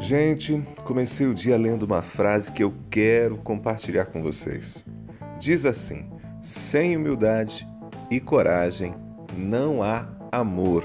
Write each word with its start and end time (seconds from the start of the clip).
Gente, 0.00 0.62
comecei 0.84 1.26
o 1.26 1.34
dia 1.34 1.56
lendo 1.56 1.82
uma 1.82 2.02
frase 2.02 2.52
que 2.52 2.62
eu 2.62 2.72
quero 2.88 3.36
compartilhar 3.38 4.06
com 4.06 4.22
vocês. 4.22 4.84
Diz 5.40 5.66
assim: 5.66 6.08
sem 6.40 6.96
humildade 6.96 7.66
e 8.08 8.20
coragem 8.20 8.94
não 9.36 9.82
há 9.82 10.08
amor. 10.30 10.84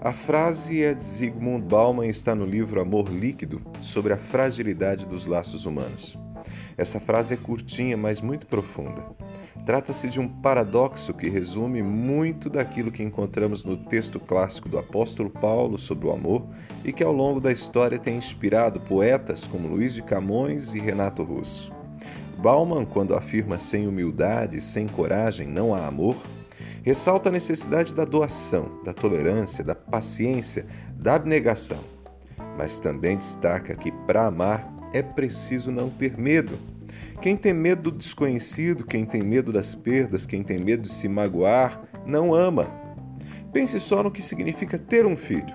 A 0.00 0.12
frase 0.12 0.82
é 0.82 0.94
de 0.94 1.02
Zygmunt 1.02 1.64
Bauman 1.64 2.06
e 2.06 2.10
está 2.10 2.34
no 2.34 2.46
livro 2.46 2.80
Amor 2.80 3.10
Líquido 3.10 3.60
sobre 3.80 4.12
a 4.12 4.16
fragilidade 4.16 5.06
dos 5.06 5.26
laços 5.26 5.66
humanos. 5.66 6.16
Essa 6.76 7.00
frase 7.00 7.34
é 7.34 7.36
curtinha, 7.36 7.96
mas 7.96 8.20
muito 8.20 8.46
profunda. 8.46 9.04
Trata-se 9.64 10.08
de 10.08 10.18
um 10.18 10.26
paradoxo 10.26 11.12
que 11.12 11.28
resume 11.28 11.82
muito 11.82 12.48
daquilo 12.48 12.90
que 12.90 13.02
encontramos 13.02 13.62
no 13.62 13.76
texto 13.76 14.18
clássico 14.18 14.68
do 14.68 14.78
apóstolo 14.78 15.30
Paulo 15.30 15.78
sobre 15.78 16.06
o 16.06 16.12
amor 16.12 16.46
e 16.84 16.92
que 16.92 17.04
ao 17.04 17.12
longo 17.12 17.40
da 17.40 17.52
história 17.52 17.98
tem 17.98 18.16
inspirado 18.16 18.80
poetas 18.80 19.46
como 19.46 19.68
Luiz 19.68 19.94
de 19.94 20.02
Camões 20.02 20.74
e 20.74 20.80
Renato 20.80 21.22
Russo. 21.22 21.70
Bauman, 22.38 22.86
quando 22.86 23.14
afirma 23.14 23.58
sem 23.58 23.86
humildade 23.86 24.58
e 24.58 24.62
sem 24.62 24.88
coragem 24.88 25.46
não 25.46 25.74
há 25.74 25.86
amor, 25.86 26.16
ressalta 26.82 27.28
a 27.28 27.32
necessidade 27.32 27.94
da 27.94 28.06
doação, 28.06 28.80
da 28.82 28.94
tolerância, 28.94 29.62
da 29.62 29.74
paciência, 29.74 30.66
da 30.96 31.14
abnegação. 31.14 31.80
Mas 32.56 32.80
também 32.80 33.18
destaca 33.18 33.76
que 33.76 33.92
para 33.92 34.26
amar 34.26 34.79
é 34.92 35.02
preciso 35.02 35.70
não 35.70 35.90
ter 35.90 36.16
medo 36.18 36.58
quem 37.20 37.36
tem 37.36 37.52
medo 37.52 37.90
do 37.90 37.98
desconhecido, 37.98 38.82
quem 38.82 39.04
tem 39.04 39.22
medo 39.22 39.52
das 39.52 39.74
perdas, 39.74 40.24
quem 40.24 40.42
tem 40.42 40.58
medo 40.58 40.84
de 40.84 40.88
se 40.88 41.06
magoar, 41.06 41.82
não 42.06 42.34
ama. 42.34 42.66
Pense 43.52 43.78
só 43.78 44.02
no 44.02 44.10
que 44.10 44.22
significa 44.22 44.78
ter 44.78 45.04
um 45.04 45.16
filho. 45.16 45.54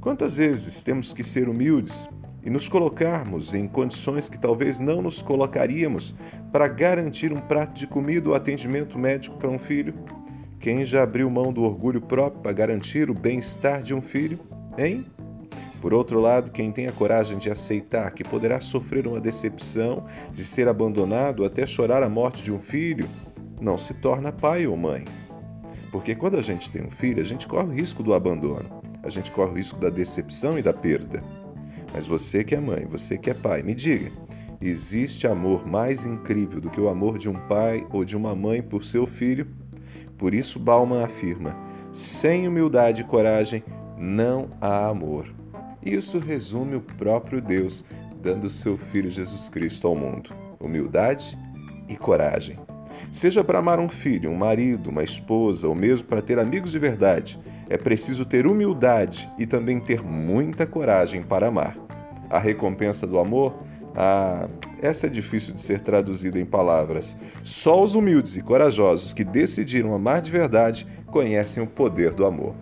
Quantas 0.00 0.36
vezes 0.36 0.84
temos 0.84 1.12
que 1.12 1.24
ser 1.24 1.48
humildes 1.48 2.08
e 2.44 2.50
nos 2.50 2.68
colocarmos 2.68 3.52
em 3.52 3.66
condições 3.66 4.28
que 4.28 4.38
talvez 4.38 4.78
não 4.78 5.02
nos 5.02 5.20
colocaríamos 5.20 6.14
para 6.52 6.68
garantir 6.68 7.32
um 7.32 7.40
prato 7.40 7.76
de 7.76 7.88
comida 7.88 8.28
ou 8.28 8.34
atendimento 8.36 8.96
médico 8.96 9.36
para 9.38 9.50
um 9.50 9.58
filho? 9.58 9.94
Quem 10.60 10.84
já 10.84 11.02
abriu 11.02 11.28
mão 11.28 11.52
do 11.52 11.64
orgulho 11.64 12.00
próprio 12.00 12.42
para 12.42 12.52
garantir 12.52 13.10
o 13.10 13.14
bem-estar 13.14 13.82
de 13.82 13.92
um 13.92 14.00
filho? 14.00 14.38
Hein? 14.78 15.04
Por 15.82 15.92
outro 15.92 16.20
lado, 16.20 16.52
quem 16.52 16.70
tem 16.70 16.86
a 16.86 16.92
coragem 16.92 17.38
de 17.38 17.50
aceitar 17.50 18.12
que 18.12 18.22
poderá 18.22 18.60
sofrer 18.60 19.04
uma 19.04 19.20
decepção, 19.20 20.06
de 20.32 20.44
ser 20.44 20.68
abandonado 20.68 21.44
até 21.44 21.66
chorar 21.66 22.04
a 22.04 22.08
morte 22.08 22.40
de 22.40 22.52
um 22.52 22.60
filho, 22.60 23.08
não 23.60 23.76
se 23.76 23.92
torna 23.94 24.30
pai 24.30 24.64
ou 24.64 24.76
mãe. 24.76 25.04
Porque 25.90 26.14
quando 26.14 26.36
a 26.36 26.40
gente 26.40 26.70
tem 26.70 26.86
um 26.86 26.90
filho, 26.90 27.20
a 27.20 27.24
gente 27.24 27.48
corre 27.48 27.66
o 27.66 27.72
risco 27.72 28.00
do 28.00 28.14
abandono, 28.14 28.80
a 29.02 29.08
gente 29.08 29.32
corre 29.32 29.50
o 29.50 29.54
risco 29.56 29.80
da 29.80 29.90
decepção 29.90 30.56
e 30.56 30.62
da 30.62 30.72
perda. 30.72 31.20
Mas 31.92 32.06
você 32.06 32.44
que 32.44 32.54
é 32.54 32.60
mãe, 32.60 32.86
você 32.86 33.18
que 33.18 33.28
é 33.28 33.34
pai, 33.34 33.64
me 33.64 33.74
diga: 33.74 34.12
existe 34.60 35.26
amor 35.26 35.66
mais 35.66 36.06
incrível 36.06 36.60
do 36.60 36.70
que 36.70 36.80
o 36.80 36.88
amor 36.88 37.18
de 37.18 37.28
um 37.28 37.48
pai 37.48 37.84
ou 37.90 38.04
de 38.04 38.16
uma 38.16 38.36
mãe 38.36 38.62
por 38.62 38.84
seu 38.84 39.04
filho? 39.04 39.48
Por 40.16 40.32
isso, 40.32 40.60
Bauman 40.60 41.02
afirma: 41.02 41.56
sem 41.92 42.46
humildade 42.46 43.00
e 43.00 43.04
coragem 43.04 43.64
não 43.98 44.48
há 44.60 44.86
amor. 44.86 45.41
Isso 45.84 46.18
resume 46.18 46.76
o 46.76 46.80
próprio 46.80 47.40
Deus 47.40 47.84
dando 48.22 48.48
seu 48.48 48.76
Filho 48.76 49.10
Jesus 49.10 49.48
Cristo 49.48 49.88
ao 49.88 49.96
mundo. 49.96 50.30
Humildade 50.60 51.36
e 51.88 51.96
coragem. 51.96 52.58
Seja 53.10 53.42
para 53.42 53.58
amar 53.58 53.80
um 53.80 53.88
filho, 53.88 54.30
um 54.30 54.36
marido, 54.36 54.90
uma 54.90 55.02
esposa, 55.02 55.66
ou 55.66 55.74
mesmo 55.74 56.06
para 56.06 56.22
ter 56.22 56.38
amigos 56.38 56.70
de 56.70 56.78
verdade, 56.78 57.38
é 57.68 57.76
preciso 57.76 58.24
ter 58.24 58.46
humildade 58.46 59.28
e 59.38 59.46
também 59.46 59.80
ter 59.80 60.02
muita 60.02 60.66
coragem 60.66 61.22
para 61.22 61.48
amar. 61.48 61.76
A 62.30 62.38
recompensa 62.38 63.06
do 63.06 63.18
amor? 63.18 63.54
Ah, 63.94 64.48
essa 64.80 65.06
é 65.06 65.10
difícil 65.10 65.54
de 65.54 65.60
ser 65.60 65.80
traduzida 65.80 66.38
em 66.38 66.44
palavras. 66.44 67.16
Só 67.42 67.82
os 67.82 67.94
humildes 67.94 68.36
e 68.36 68.42
corajosos 68.42 69.12
que 69.12 69.24
decidiram 69.24 69.94
amar 69.94 70.22
de 70.22 70.30
verdade 70.30 70.86
conhecem 71.06 71.62
o 71.62 71.66
poder 71.66 72.14
do 72.14 72.24
amor. 72.24 72.54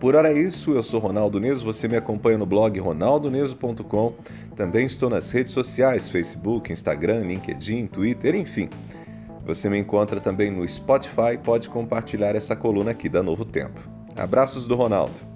Por 0.00 0.16
hora 0.16 0.32
é 0.32 0.32
isso, 0.32 0.72
eu 0.72 0.82
sou 0.82 0.98
Ronaldo 0.98 1.38
Neso, 1.38 1.62
você 1.62 1.86
me 1.86 1.94
acompanha 1.94 2.38
no 2.38 2.46
blog 2.46 2.80
ronaldoneso.com. 2.80 4.14
Também 4.56 4.86
estou 4.86 5.10
nas 5.10 5.30
redes 5.30 5.52
sociais, 5.52 6.08
Facebook, 6.08 6.72
Instagram, 6.72 7.20
LinkedIn, 7.20 7.86
Twitter, 7.86 8.34
enfim. 8.34 8.70
Você 9.44 9.68
me 9.68 9.76
encontra 9.76 10.18
também 10.18 10.50
no 10.50 10.66
Spotify, 10.66 11.36
pode 11.44 11.68
compartilhar 11.68 12.34
essa 12.34 12.56
coluna 12.56 12.92
aqui 12.92 13.10
da 13.10 13.22
Novo 13.22 13.44
Tempo. 13.44 13.78
Abraços 14.16 14.66
do 14.66 14.74
Ronaldo. 14.74 15.29